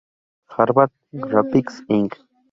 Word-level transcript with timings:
Harvard 0.55 0.89
Graphics, 1.13 1.79
Inc. 1.87 2.17